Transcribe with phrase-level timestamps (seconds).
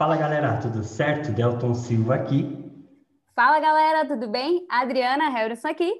[0.00, 1.30] Fala galera, tudo certo?
[1.30, 2.48] Delton Silva aqui.
[3.36, 4.66] Fala galera, tudo bem?
[4.66, 5.92] Adriana Harrison aqui.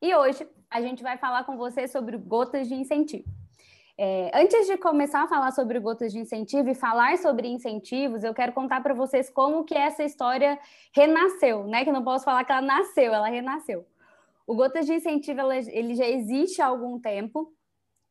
[0.00, 3.24] E hoje a gente vai falar com você sobre gotas de incentivo.
[3.98, 8.32] É, antes de começar a falar sobre gotas de incentivo e falar sobre incentivos, eu
[8.32, 10.58] quero contar para vocês como que essa história
[10.96, 11.84] renasceu, né?
[11.84, 13.84] Que não posso falar que ela nasceu, ela renasceu.
[14.46, 17.52] O gotas de incentivo ele já existe há algum tempo.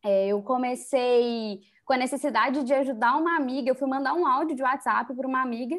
[0.05, 3.69] É, eu comecei com a necessidade de ajudar uma amiga.
[3.69, 5.75] Eu fui mandar um áudio de WhatsApp para uma amiga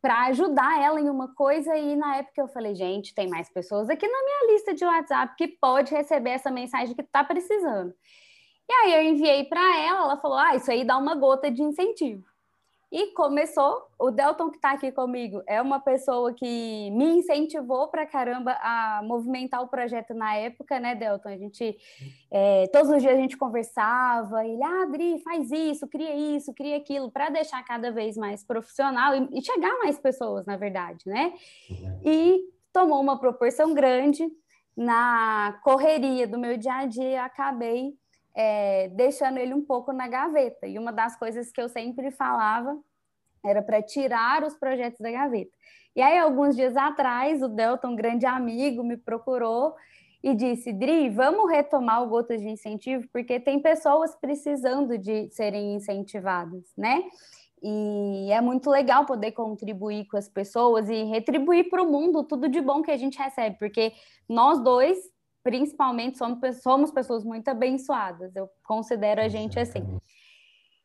[0.00, 3.90] para ajudar ela em uma coisa e na época eu falei, gente, tem mais pessoas
[3.90, 7.92] aqui na minha lista de WhatsApp que pode receber essa mensagem que está precisando.
[8.68, 11.62] E aí eu enviei para ela, ela falou: "Ah, isso aí dá uma gota de
[11.62, 12.24] incentivo".
[12.90, 18.06] E começou, o Delton que está aqui comigo é uma pessoa que me incentivou para
[18.06, 21.28] caramba a movimentar o projeto na época, né, Delton?
[21.28, 21.76] A gente,
[22.30, 26.76] é, todos os dias a gente conversava, ele, ah, Adri, faz isso, cria isso, cria
[26.76, 31.32] aquilo, para deixar cada vez mais profissional e, e, chegar mais pessoas, na verdade, né?
[31.68, 32.00] Uhum.
[32.04, 32.40] E
[32.72, 34.24] tomou uma proporção grande
[34.76, 37.94] na correria do meu dia a dia, acabei
[38.36, 40.66] é, deixando ele um pouco na gaveta.
[40.66, 42.78] E uma das coisas que eu sempre falava
[43.44, 45.50] era para tirar os projetos da gaveta.
[45.94, 49.74] E aí, alguns dias atrás, o Delton, um grande amigo, me procurou
[50.22, 55.74] e disse: Dri, vamos retomar o Gotas de Incentivo, porque tem pessoas precisando de serem
[55.74, 57.04] incentivadas, né?
[57.62, 62.50] E é muito legal poder contribuir com as pessoas e retribuir para o mundo tudo
[62.50, 63.94] de bom que a gente recebe, porque
[64.28, 64.98] nós dois
[65.46, 69.80] principalmente somos, somos pessoas muito abençoadas, eu considero a gente assim.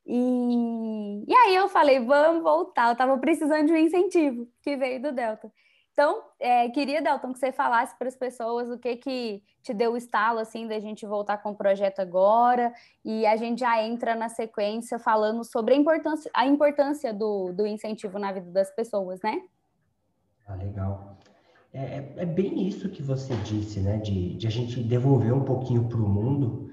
[0.05, 5.01] E, e aí eu falei, vamos voltar, eu estava precisando de um incentivo que veio
[5.01, 5.51] do Delta.
[5.91, 9.93] Então, é, queria, Delton, que você falasse para as pessoas o que que te deu
[9.93, 12.71] o estalo, assim, da gente voltar com o projeto agora,
[13.03, 17.65] e a gente já entra na sequência falando sobre a importância, a importância do, do
[17.65, 19.41] incentivo na vida das pessoas, né?
[20.47, 21.17] Ah, legal.
[21.73, 23.97] É, é, bem isso que você disse, né?
[23.97, 26.71] De, de a gente devolver um pouquinho para o mundo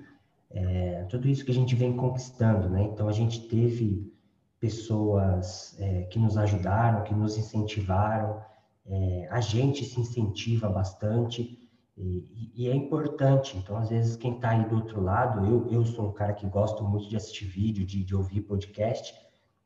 [0.51, 2.83] é, tudo isso que a gente vem conquistando, né?
[2.83, 4.13] Então a gente teve
[4.59, 8.43] pessoas é, que nos ajudaram, que nos incentivaram,
[8.87, 11.59] é, a gente se incentiva bastante
[11.97, 13.57] e, e, é importante.
[13.59, 16.47] Então às vezes quem está aí do outro lado, eu, eu sou um cara que
[16.47, 19.15] gosto muito de assistir vídeo, de, de ouvir podcast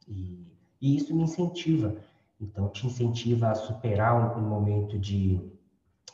[0.09, 1.97] e, e isso me incentiva.
[2.43, 5.41] Então, te incentiva a superar um, um momento de,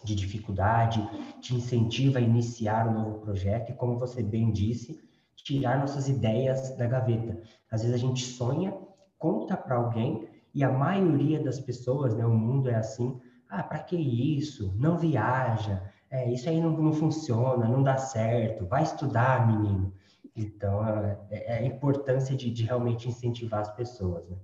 [0.05, 1.01] de dificuldade,
[1.41, 5.01] te incentiva a iniciar um novo projeto e, como você bem disse,
[5.35, 7.41] tirar nossas ideias da gaveta.
[7.71, 8.77] Às vezes a gente sonha,
[9.19, 13.19] conta para alguém e a maioria das pessoas, né, o mundo é assim,
[13.49, 14.75] ah, para que isso?
[14.77, 19.95] Não viaja, é, isso aí não, não funciona, não dá certo, vai estudar, menino.
[20.37, 24.37] Então, é, é a importância de, de realmente incentivar as pessoas, né?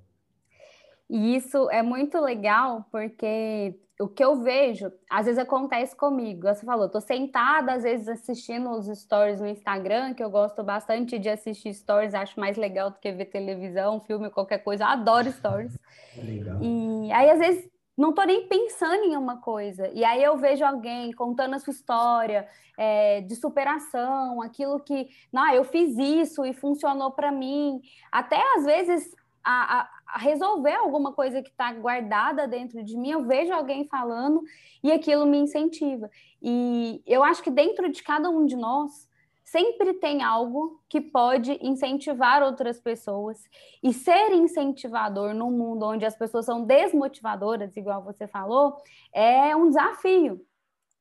[1.09, 6.49] E isso é muito legal porque o que eu vejo, às vezes acontece comigo.
[6.49, 11.19] Você falou, tô sentada, às vezes assistindo os stories no Instagram, que eu gosto bastante
[11.19, 14.85] de assistir stories, acho mais legal do que ver televisão, filme, qualquer coisa.
[14.85, 15.79] Eu adoro stories.
[16.17, 16.59] legal.
[16.61, 19.89] E aí, às vezes, não tô nem pensando em uma coisa.
[19.95, 25.49] E aí eu vejo alguém contando a sua história é, de superação, aquilo que, não,
[25.53, 27.81] eu fiz isso e funcionou para mim.
[28.11, 33.25] Até às vezes a, a, resolver alguma coisa que está guardada dentro de mim, eu
[33.25, 34.43] vejo alguém falando
[34.83, 36.11] e aquilo me incentiva.
[36.43, 39.09] E eu acho que dentro de cada um de nós
[39.45, 43.39] sempre tem algo que pode incentivar outras pessoas
[43.83, 48.77] e ser incentivador num mundo onde as pessoas são desmotivadoras, igual você falou,
[49.13, 50.45] é um desafio.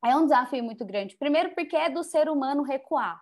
[0.04, 1.16] É um desafio muito grande.
[1.16, 3.18] Primeiro porque é do ser humano recuar,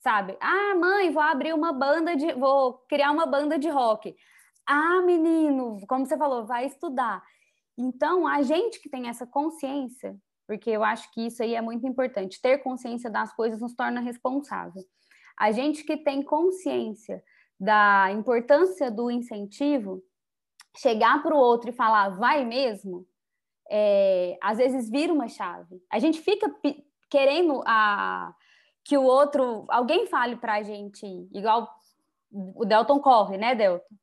[0.00, 0.36] sabe?
[0.40, 4.16] Ah, mãe, vou abrir uma banda de, vou criar uma banda de rock.
[4.66, 7.22] Ah, menino, como você falou, vai estudar.
[7.76, 10.16] Então, a gente que tem essa consciência,
[10.46, 14.00] porque eu acho que isso aí é muito importante, ter consciência das coisas nos torna
[14.00, 14.82] responsável.
[15.36, 17.22] A gente que tem consciência
[17.58, 20.02] da importância do incentivo,
[20.76, 23.06] chegar para o outro e falar, vai mesmo,
[23.70, 25.82] é, às vezes vira uma chave.
[25.90, 26.52] A gente fica
[27.10, 28.34] querendo a,
[28.84, 31.68] que o outro, alguém fale para a gente, igual
[32.30, 33.94] o Delton corre, né, Delton?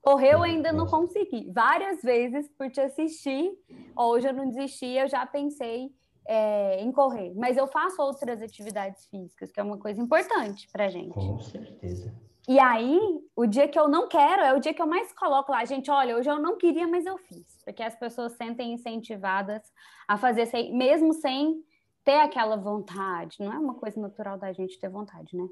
[0.00, 1.50] Correu ainda não consegui.
[1.52, 3.52] Várias vezes por te assistir,
[3.96, 5.90] hoje eu não desisti, eu já pensei
[6.26, 7.32] é, em correr.
[7.34, 11.14] Mas eu faço outras atividades físicas, que é uma coisa importante pra gente.
[11.14, 12.14] Com certeza.
[12.48, 12.98] E aí,
[13.36, 15.64] o dia que eu não quero é o dia que eu mais coloco lá.
[15.66, 17.58] Gente, olha, hoje eu não queria, mas eu fiz.
[17.62, 19.62] Porque as pessoas sentem incentivadas
[20.06, 21.62] a fazer, sem, mesmo sem
[22.02, 23.36] ter aquela vontade.
[23.40, 25.46] Não é uma coisa natural da gente ter vontade, né?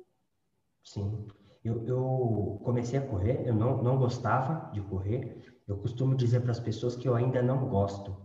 [0.82, 1.28] Sim.
[1.66, 5.42] Eu, eu comecei a correr, eu não, não gostava de correr.
[5.66, 8.16] Eu costumo dizer para as pessoas que eu ainda não gosto.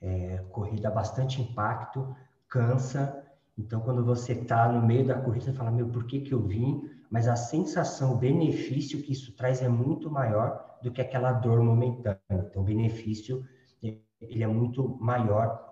[0.00, 2.16] É, corrida bastante impacto,
[2.48, 3.24] cansa.
[3.56, 6.42] Então, quando você está no meio da corrida, você fala, meu, por que, que eu
[6.42, 6.90] vim?
[7.08, 11.62] Mas a sensação, o benefício que isso traz é muito maior do que aquela dor
[11.62, 12.18] momentânea.
[12.28, 13.46] Então, o benefício,
[13.82, 15.64] ele é muito maior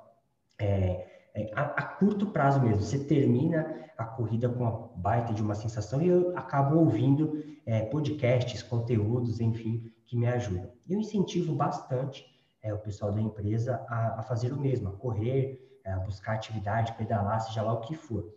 [0.61, 1.18] é,
[1.55, 2.83] a, a, curto prazo mesmo.
[2.83, 7.83] Você termina a corrida com uma baita de uma sensação e eu acabo ouvindo é,
[7.83, 10.71] podcasts, conteúdos, enfim, que me ajudam.
[10.89, 12.25] Eu incentivo bastante
[12.63, 16.35] é, o pessoal da empresa a, a fazer o mesmo, a correr, é, a buscar
[16.35, 18.33] atividade, pedalar, seja lá o que for.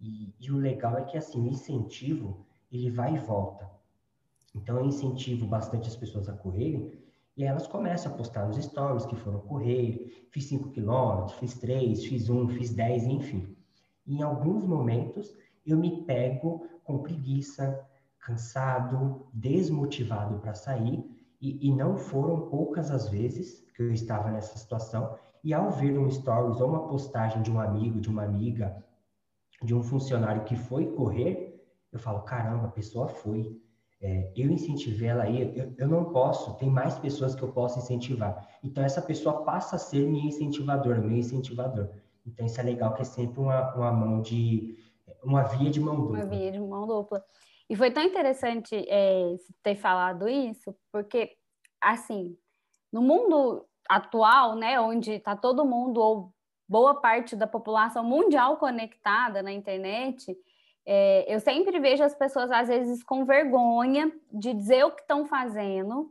[0.00, 3.68] E, e, o legal é que assim, o incentivo, ele vai e volta.
[4.54, 6.92] Então eu incentivo bastante as pessoas a correrem,
[7.38, 12.04] e elas começam a postar nos stories que foram correr, fiz 5 quilômetros, fiz 3,
[12.04, 13.56] fiz 1, fiz 10, enfim.
[14.04, 15.32] E em alguns momentos
[15.64, 17.86] eu me pego com preguiça,
[18.18, 21.04] cansado, desmotivado para sair,
[21.40, 25.96] e, e, não foram poucas as vezes que eu estava nessa situação, e ao ver
[25.96, 28.84] um stories ou uma postagem de um amigo, de uma amiga,
[29.62, 33.56] de um funcionário que foi correr, eu falo, caramba, a pessoa foi,
[34.00, 37.78] é, eu incentivei ela aí, eu, eu, não posso, tem mais pessoas que eu posso
[37.78, 38.48] incentivar.
[38.62, 41.88] Então, essa pessoa passa a ser minha incentivadora, meu incentivador.
[42.24, 44.78] Então, isso é legal, que é sempre uma, uma mão de,
[45.22, 46.18] uma via de mão dupla.
[46.18, 47.24] Uma via de mão dupla.
[47.68, 51.32] E foi tão interessante é, ter falado isso, porque,
[51.80, 52.36] assim,
[52.92, 56.32] no mundo atual, né, onde está todo mundo, ou
[56.68, 60.36] boa parte da população mundial conectada na internet,
[60.90, 65.26] é, eu sempre vejo as pessoas, às vezes, com vergonha de dizer o que estão
[65.26, 66.10] fazendo,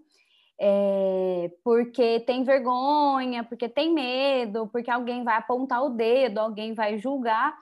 [0.59, 7.00] é, porque tem vergonha, porque tem medo, porque alguém vai apontar o dedo, alguém vai
[7.00, 7.57] julgar.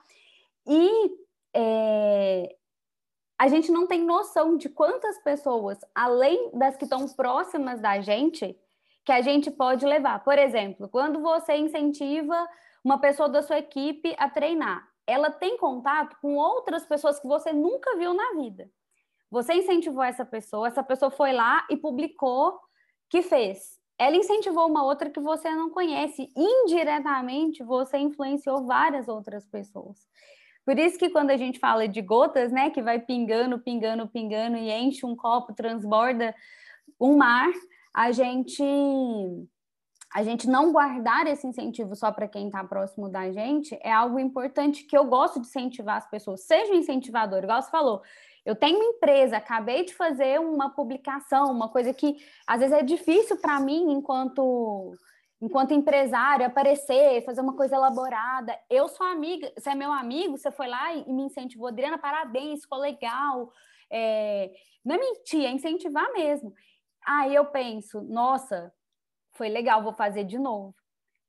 [0.66, 1.16] E
[1.54, 2.54] é,
[3.38, 8.54] a gente não tem noção de quantas pessoas, além das que estão próximas da gente,
[9.06, 10.22] que a gente pode levar.
[10.22, 12.46] Por exemplo, quando você incentiva
[12.84, 17.52] uma pessoa da sua equipe a treinar, ela tem contato com outras pessoas que você
[17.52, 18.68] nunca viu na vida.
[19.30, 22.58] Você incentivou essa pessoa, essa pessoa foi lá e publicou
[23.08, 23.78] que fez.
[23.98, 26.30] Ela incentivou uma outra que você não conhece.
[26.36, 29.96] Indiretamente, você influenciou várias outras pessoas.
[30.64, 34.56] Por isso que quando a gente fala de gotas, né, que vai pingando, pingando, pingando
[34.56, 36.34] e enche um copo, transborda
[37.00, 37.52] um mar,
[37.94, 38.62] a gente
[40.16, 44.18] a gente não guardar esse incentivo só para quem está próximo da gente é algo
[44.18, 46.40] importante que eu gosto de incentivar as pessoas.
[46.40, 48.00] Seja um incentivador, igual você falou.
[48.42, 52.16] Eu tenho uma empresa, acabei de fazer uma publicação, uma coisa que
[52.46, 54.96] às vezes é difícil para mim, enquanto
[55.38, 58.58] enquanto empresário, aparecer, fazer uma coisa elaborada.
[58.70, 62.62] Eu sou amiga, você é meu amigo, você foi lá e me incentivou, Adriana, parabéns,
[62.62, 63.52] ficou legal.
[63.90, 64.50] É,
[64.82, 66.54] não é mentir, é incentivar mesmo.
[67.06, 68.72] Aí eu penso, nossa,
[69.36, 70.74] foi legal, vou fazer de novo.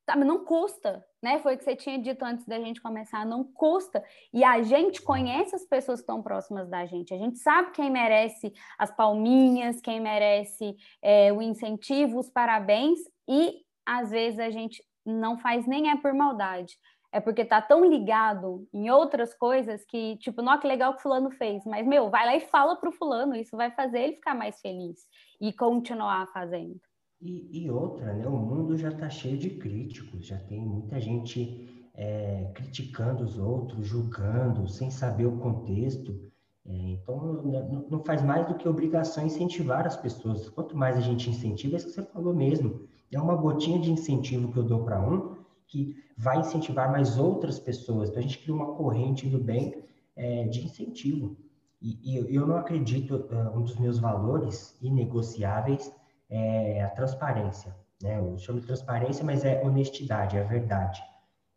[0.09, 1.37] Sabe, não custa, né?
[1.39, 4.01] Foi o que você tinha dito antes da gente começar, não custa.
[4.33, 7.89] E a gente conhece as pessoas que estão próximas da gente, a gente sabe quem
[7.89, 14.81] merece as palminhas, quem merece é, o incentivo, os parabéns, e às vezes a gente
[15.05, 16.77] não faz nem é por maldade,
[17.11, 21.31] é porque tá tão ligado em outras coisas que, tipo, não, que legal que fulano
[21.31, 24.59] fez, mas, meu, vai lá e fala pro fulano, isso vai fazer ele ficar mais
[24.61, 24.99] feliz
[25.41, 26.79] e continuar fazendo.
[27.19, 28.27] E, e outra, né?
[28.27, 33.87] O mundo já está cheio de críticos, já tem muita gente é, criticando os outros,
[33.87, 36.31] julgando, sem saber o contexto.
[36.63, 40.47] É, então, não, não, faz mais do que obrigação incentivar as pessoas.
[40.49, 42.87] Quanto mais a gente incentiva, é isso que você falou mesmo.
[43.11, 47.57] É uma gotinha de incentivo que eu dou para um, que vai incentivar mais outras
[47.57, 48.09] pessoas.
[48.09, 49.83] Então, a gente cria uma corrente do bem
[50.15, 51.35] é, de incentivo.
[51.81, 55.91] E, e, eu não acredito, um dos meus valores inegociáveis
[56.29, 57.75] é a transparência.
[58.01, 58.19] Né?
[58.19, 61.01] Eu chamo de transparência, mas é honestidade, é verdade.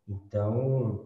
[0.07, 1.05] Então,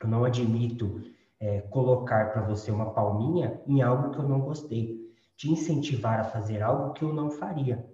[0.00, 1.02] eu não admito
[1.40, 6.24] é, colocar para você uma palminha em algo que eu não gostei, te incentivar a
[6.24, 7.84] fazer algo que eu não faria.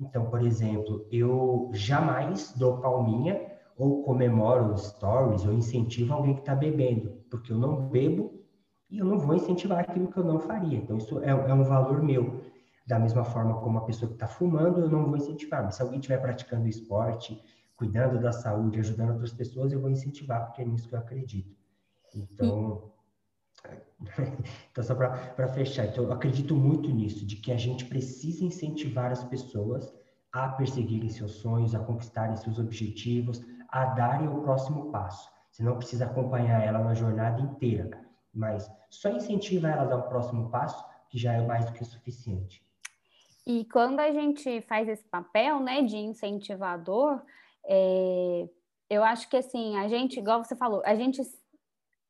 [0.00, 6.54] Então, por exemplo, eu jamais dou palminha ou comemoro stories ou incentivo alguém que está
[6.54, 8.42] bebendo, porque eu não bebo
[8.90, 10.78] e eu não vou incentivar aquilo que eu não faria.
[10.78, 12.42] Então, isso é, é um valor meu.
[12.86, 15.64] Da mesma forma como a pessoa que está fumando, eu não vou incentivar.
[15.64, 17.40] Mas se alguém estiver praticando esporte,
[17.76, 21.56] cuidando da saúde, ajudando outras pessoas, eu vou incentivar, porque é nisso que eu acredito.
[22.14, 22.92] Então,
[24.70, 29.10] então só para fechar, então, eu acredito muito nisso, de que a gente precisa incentivar
[29.12, 29.92] as pessoas
[30.32, 35.30] a perseguirem seus sonhos, a conquistarem seus objetivos, a darem o próximo passo.
[35.50, 38.00] Você não precisa acompanhar ela na jornada inteira,
[38.32, 41.82] mas só incentiva ela a dar o próximo passo que já é mais do que
[41.82, 42.66] o suficiente.
[43.46, 47.20] E quando a gente faz esse papel, né, de incentivador,
[47.66, 48.48] é,
[48.88, 51.20] eu acho que assim, a gente, igual você falou, a gente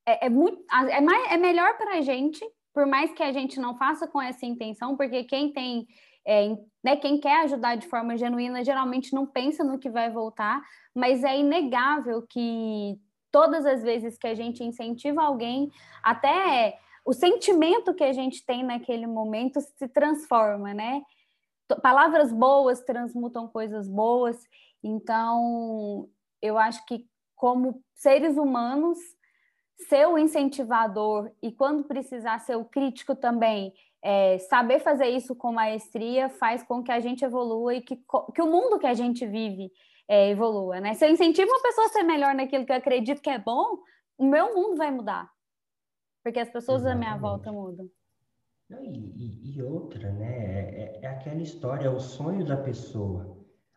[0.06, 3.60] é, é muito, é, mais, é melhor para a gente, por mais que a gente
[3.60, 5.86] não faça com essa intenção, porque quem tem,
[6.26, 6.48] é,
[6.82, 10.62] né, quem quer ajudar de forma genuína, geralmente não pensa no que vai voltar,
[10.94, 12.98] mas é inegável que
[13.30, 15.70] todas as vezes que a gente incentiva alguém,
[16.02, 21.02] até o sentimento que a gente tem naquele momento se transforma, né?
[21.80, 24.38] Palavras boas transmutam coisas boas,
[24.82, 26.08] então
[26.40, 28.98] eu acho que como seres humanos
[29.88, 35.52] ser o incentivador e quando precisar ser o crítico também, é, saber fazer isso com
[35.52, 39.26] maestria faz com que a gente evolua e que, que o mundo que a gente
[39.26, 39.70] vive
[40.08, 40.94] é, evolua, né?
[40.94, 43.78] Se eu incentivo uma pessoa a ser melhor naquilo que eu acredito que é bom,
[44.18, 45.30] o meu mundo vai mudar.
[46.22, 47.06] Porque as pessoas Exatamente.
[47.06, 47.88] à minha volta mudam.
[48.80, 50.32] E, e, outra, né?
[50.34, 53.36] É, é, aquela história, é o sonho da pessoa.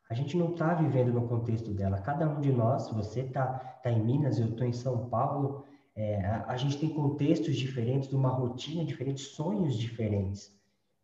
[0.10, 2.00] A gente não está vivendo no contexto dela.
[2.00, 3.46] Cada um de nós, você está
[3.84, 8.12] tá em Minas, eu estou em São Paulo, é, a, a, gente tem contextos diferentes,
[8.14, 10.54] uma rotina diferente, sonhos diferentes.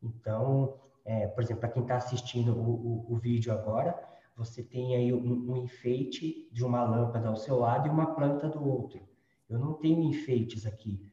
[0.01, 3.97] Então, é, por exemplo, para quem está assistindo o, o, o, vídeo agora,
[4.35, 8.49] você tem aí um, um, enfeite de uma lâmpada ao seu lado e uma planta
[8.49, 9.01] do outro.
[9.49, 11.10] Eu não tenho enfeites aqui.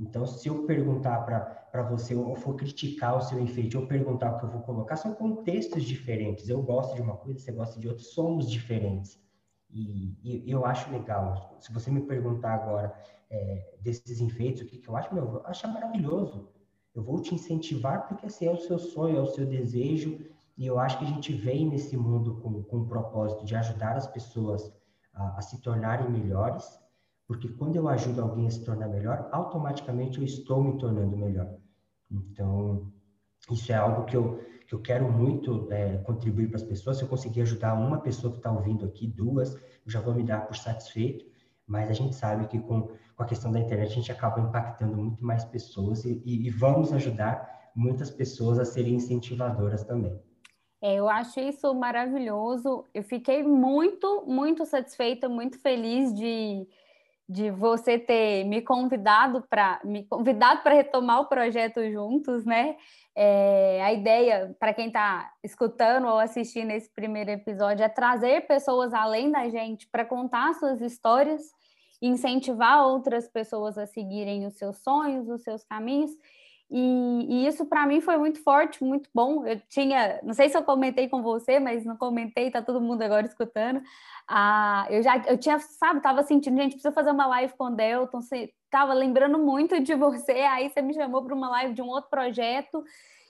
[0.00, 1.20] Então, se eu perguntar
[1.70, 4.96] para você, ou for criticar o seu enfeite, ou perguntar o que eu vou colocar,
[4.96, 6.48] são contextos diferentes.
[6.48, 9.20] Eu gosto de uma coisa, você gosta de outra, somos diferentes.
[9.68, 11.56] E, e eu acho legal.
[11.60, 12.94] Se você me perguntar agora
[13.30, 16.48] é, desses enfeites, o que, que eu acho, meu, eu acho maravilhoso.
[16.94, 20.18] Eu vou te incentivar porque assim é o seu sonho, é o seu desejo,
[20.56, 23.96] e eu acho que a gente vem nesse mundo com, com o propósito de ajudar
[23.96, 24.72] as pessoas
[25.12, 26.79] a, a, se tornarem melhores,
[27.30, 31.48] porque quando eu ajudo alguém a se tornar melhor, automaticamente eu estou me tornando melhor.
[32.10, 32.92] Então,
[33.48, 36.96] isso é algo que eu, que eu quero muito é, contribuir para as pessoas.
[36.96, 40.24] Se eu conseguir ajudar uma pessoa que está ouvindo aqui, duas, eu já vou me
[40.24, 41.24] dar por satisfeito.
[41.68, 44.96] Mas a gente sabe que com, com a questão da internet a gente acaba impactando
[44.96, 50.20] muito mais pessoas e, e, e vamos ajudar muitas pessoas a serem incentivadoras também.
[50.82, 52.86] É, eu acho isso maravilhoso.
[52.92, 56.66] Eu fiquei muito, muito satisfeita, muito feliz de,
[57.30, 62.76] de você ter me convidado para me convidado para retomar o projeto juntos, né?
[63.14, 68.92] É, a ideia, para quem está escutando ou assistindo esse primeiro episódio, é trazer pessoas
[68.92, 71.40] além da gente para contar suas histórias,
[72.02, 76.10] incentivar outras pessoas a seguirem os seus sonhos, os seus caminhos
[76.70, 79.44] e, e isso para mim foi muito forte, muito bom.
[79.44, 83.02] Eu tinha, não sei se eu comentei com você, mas não comentei, tá todo mundo
[83.02, 83.82] agora escutando.
[84.28, 87.70] Ah, eu já, eu tinha, sabe, tava sentindo, gente, precisa fazer uma live com o
[87.74, 91.82] Delton, você tava lembrando muito de você, aí você me chamou para uma live de
[91.82, 92.84] um outro projeto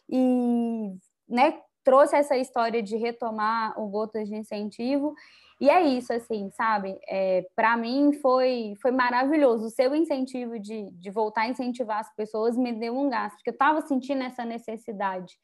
[0.06, 0.92] e,
[1.26, 5.14] né, trouxe essa história de retomar o Gotas de Incentivo.
[5.60, 6.98] E é isso, assim, sabe?
[7.06, 9.66] É, para mim foi, foi maravilhoso.
[9.66, 13.50] O seu incentivo de, de voltar a incentivar as pessoas me deu um gasto, porque
[13.50, 15.34] eu estava sentindo essa necessidade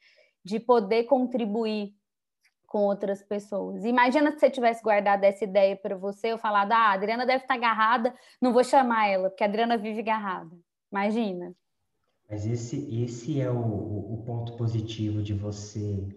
[0.43, 1.93] de poder contribuir
[2.65, 3.85] com outras pessoas.
[3.85, 7.43] Imagina se você tivesse guardado essa ideia para você, eu falado, ah, a Adriana deve
[7.43, 10.57] estar tá agarrada, não vou chamar ela, porque a Adriana vive agarrada.
[10.91, 11.53] Imagina.
[12.29, 16.07] Mas esse, esse é o, o ponto positivo de você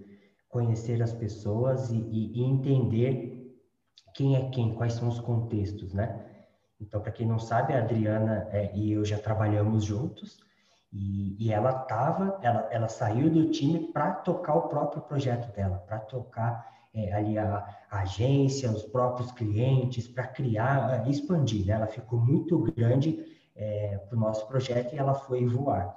[0.48, 3.39] conhecer as pessoas e, e entender
[4.14, 6.26] quem é quem, quais são os contextos, né?
[6.80, 10.38] Então, para quem não sabe, a Adriana é, e eu já trabalhamos juntos
[10.92, 15.78] e, e ela tava, ela, ela saiu do time para tocar o próprio projeto dela,
[15.86, 21.66] para tocar é, ali a, a, agência, os próprios clientes, para criar, expandir.
[21.66, 21.74] Né?
[21.74, 23.24] Ela ficou muito grande
[23.54, 25.96] é, para o nosso projeto e ela foi voar.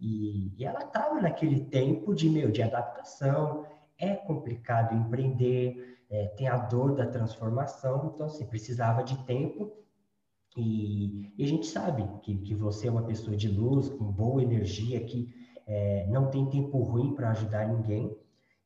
[0.00, 3.64] E, e ela estava naquele tempo de meu de adaptação.
[3.96, 9.72] É complicado empreender, é, tem a dor da transformação, então, assim, precisava de tempo.
[10.54, 14.42] E, e a gente sabe que, que você é uma pessoa de luz, com boa
[14.42, 15.30] energia, que
[15.66, 18.14] é, não tem tempo ruim para ajudar ninguém.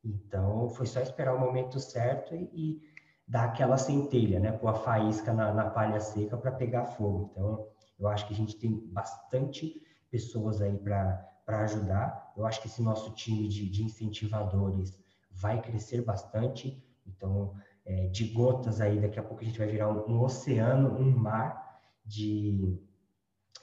[0.05, 2.83] Então, foi só esperar o momento certo e, e
[3.29, 4.51] dar aquela centelha, né?
[4.51, 7.31] Pôr a faísca na, na palha seca para pegar fogo.
[7.31, 12.33] Então, eu acho que a gente tem bastante pessoas aí para ajudar.
[12.37, 14.99] Eu acho que esse nosso time de, de incentivadores
[15.31, 16.83] vai crescer bastante.
[17.07, 20.89] Então, é, de gotas aí, daqui a pouco a gente vai virar um, um oceano,
[20.99, 22.79] um mar de,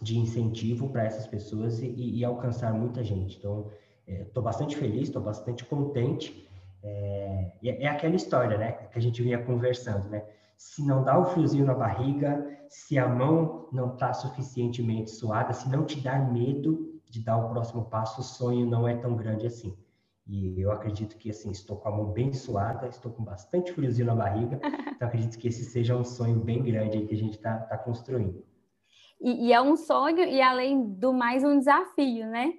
[0.01, 3.37] de incentivo para essas pessoas e, e, alcançar muita gente.
[3.37, 3.69] Então,
[4.07, 6.47] estou é, bastante feliz, estou bastante contente.
[6.81, 10.25] É, é, aquela história, né, que a gente vinha conversando, né?
[10.57, 15.67] Se não dá o friozinho na barriga, se a mão não está suficientemente suada, se
[15.69, 19.45] não te dá medo de dar o próximo passo, o sonho não é tão grande
[19.45, 19.77] assim.
[20.25, 24.07] E eu acredito que, assim, estou com a mão bem suada, estou com bastante friozinho
[24.07, 24.59] na barriga,
[24.95, 28.45] então acredito que esse seja um sonho bem grande que a gente está tá construindo.
[29.19, 32.53] E, e, é um sonho e, além do mais, um desafio, né?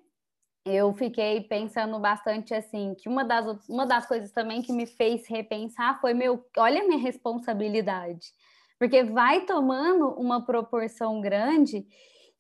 [0.67, 5.27] Eu fiquei pensando bastante, assim, que uma das, uma das coisas também que me fez
[5.27, 8.29] repensar foi, meu, olha a minha responsabilidade.
[8.79, 11.87] Porque vai tomando uma proporção grande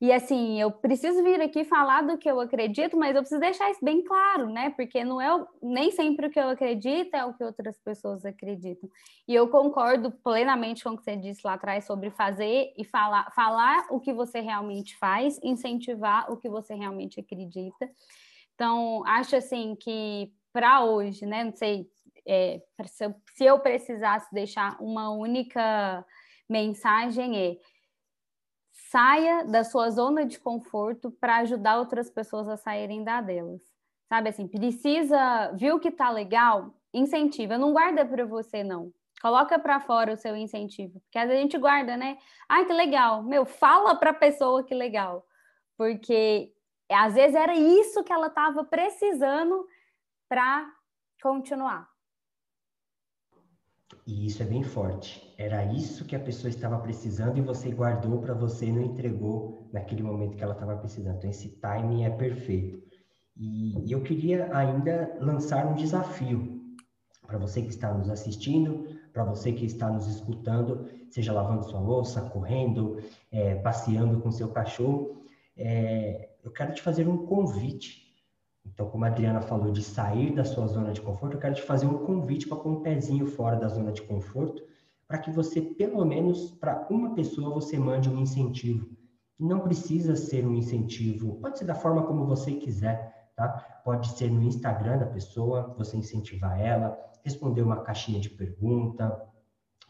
[0.00, 3.70] e assim, eu preciso vir aqui falar do que eu acredito, mas eu preciso deixar
[3.70, 4.70] isso bem claro, né?
[4.70, 8.88] Porque não é nem sempre o que eu acredito é o que outras pessoas acreditam.
[9.26, 13.30] E eu concordo plenamente com o que você disse lá atrás sobre fazer e falar,
[13.34, 17.88] falar o que você realmente faz, incentivar o que você realmente acredita.
[18.54, 21.44] Então, acho assim que para hoje, né?
[21.44, 21.86] Não sei
[22.26, 22.60] é,
[23.34, 26.04] se eu precisasse deixar uma única
[26.48, 27.56] mensagem é
[28.94, 33.60] saia da sua zona de conforto para ajudar outras pessoas a saírem da delas.
[34.08, 36.72] Sabe assim, precisa, viu que tá legal?
[36.92, 38.92] Incentiva, não guarda para você não.
[39.20, 42.18] Coloca para fora o seu incentivo, porque às vezes a gente guarda, né?
[42.48, 43.20] Ai, que legal.
[43.24, 45.26] Meu, fala para a pessoa que legal.
[45.76, 46.52] Porque
[46.88, 49.66] às vezes era isso que ela estava precisando
[50.28, 50.70] para
[51.20, 51.88] continuar.
[54.06, 55.34] E isso é bem forte.
[55.38, 59.68] Era isso que a pessoa estava precisando e você guardou para você e não entregou
[59.72, 61.16] naquele momento que ela estava precisando.
[61.16, 62.82] Então, esse timing é perfeito.
[63.36, 66.62] E eu queria ainda lançar um desafio
[67.26, 71.80] para você que está nos assistindo, para você que está nos escutando, seja lavando sua
[71.80, 72.98] louça, correndo,
[73.32, 75.24] é, passeando com seu cachorro.
[75.56, 78.03] É, eu quero te fazer um convite
[78.66, 81.62] então, como a Adriana falou de sair da sua zona de conforto, eu quero te
[81.62, 84.62] fazer um convite para pôr um pezinho fora da zona de conforto,
[85.06, 88.88] para que você, pelo menos para uma pessoa, você mande um incentivo.
[89.38, 93.48] Não precisa ser um incentivo, pode ser da forma como você quiser, tá?
[93.84, 99.20] Pode ser no Instagram da pessoa, você incentivar ela, responder uma caixinha de pergunta,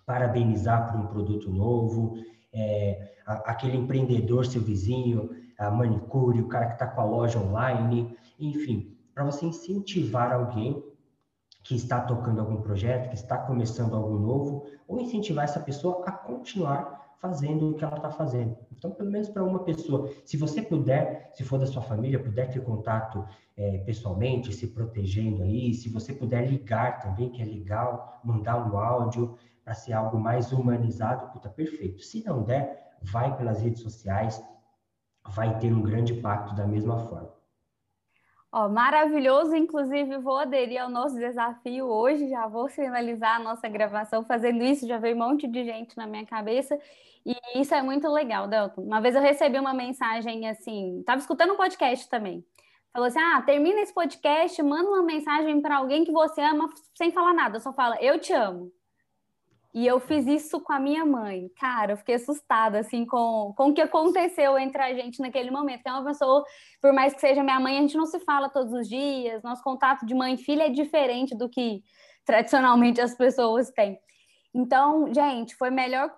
[0.05, 2.17] parabenizar por um produto novo,
[2.53, 8.17] é, aquele empreendedor, seu vizinho, a manicure, o cara que está com a loja online,
[8.38, 10.83] enfim, para você incentivar alguém
[11.62, 16.12] que está tocando algum projeto, que está começando algo novo, ou incentivar essa pessoa a
[16.12, 18.55] continuar fazendo o que ela está fazendo.
[18.71, 22.51] Então, pelo menos para uma pessoa, se você puder, se for da sua família, puder
[22.51, 28.21] ter contato é, pessoalmente, se protegendo aí, se você puder ligar também, que é legal,
[28.23, 32.03] mandar um áudio para ser algo mais humanizado, puta, perfeito.
[32.03, 34.43] Se não der, vai pelas redes sociais,
[35.29, 37.33] vai ter um grande impacto da mesma forma.
[38.53, 44.25] Ó, maravilhoso, inclusive vou aderir ao nosso desafio hoje, já vou finalizar a nossa gravação
[44.25, 46.79] fazendo isso, já veio um monte de gente na minha cabeça,
[47.27, 48.83] e isso é muito legal, Delton.
[48.83, 52.45] Uma vez eu recebi uma mensagem assim, estava escutando um podcast também,
[52.93, 57.11] falou assim, ah, termina esse podcast, manda uma mensagem para alguém que você ama, sem
[57.11, 58.73] falar nada, só fala, eu te amo.
[59.75, 61.51] E eu fiz isso com a minha mãe.
[61.59, 65.83] Cara, eu fiquei assustada, assim, com, com o que aconteceu entre a gente naquele momento.
[65.83, 66.45] Que é uma pessoa,
[66.81, 69.43] por mais que seja minha mãe, a gente não se fala todos os dias.
[69.43, 71.83] Nosso contato de mãe e filha é diferente do que
[72.25, 73.99] tradicionalmente as pessoas têm.
[74.55, 76.09] Então, gente, foi melhor.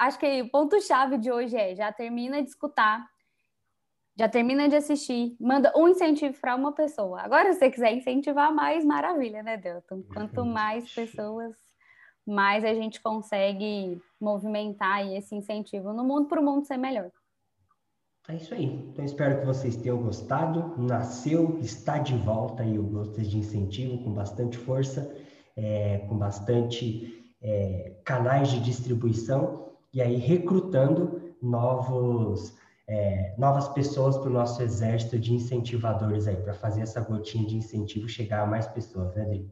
[0.00, 3.06] Acho que o ponto-chave de hoje é: já termina de escutar,
[4.18, 7.20] já termina de assistir, manda um incentivo para uma pessoa.
[7.20, 10.02] Agora, se você quiser incentivar mais, maravilha, né, Delton?
[10.14, 11.54] Quanto mais pessoas
[12.26, 17.10] mais a gente consegue movimentar esse incentivo no mundo para o mundo ser melhor.
[18.28, 18.64] É isso aí.
[18.64, 20.74] Então espero que vocês tenham gostado.
[20.76, 25.14] Nasceu, está de volta aí o Gosto de Incentivo com bastante força,
[25.56, 32.56] é, com bastante é, canais de distribuição e aí recrutando novos
[32.88, 37.56] é, novas pessoas para o nosso exército de incentivadores aí para fazer essa gotinha de
[37.56, 39.50] incentivo chegar a mais pessoas, né, Adri?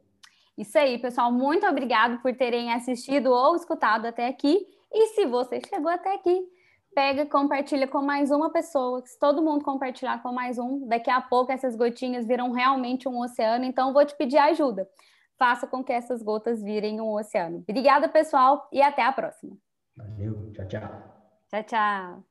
[0.56, 1.32] Isso aí, pessoal.
[1.32, 4.66] Muito obrigado por terem assistido ou escutado até aqui.
[4.92, 6.48] E se você chegou até aqui,
[6.94, 9.04] pega e compartilha com mais uma pessoa.
[9.04, 13.20] Se todo mundo compartilhar com mais um, daqui a pouco essas gotinhas viram realmente um
[13.20, 13.64] oceano.
[13.64, 14.88] Então, vou te pedir ajuda.
[15.36, 17.64] Faça com que essas gotas virem um oceano.
[17.68, 19.56] Obrigada, pessoal, e até a próxima.
[19.96, 21.14] Valeu, tchau, tchau.
[21.50, 22.22] Tchau, tchau.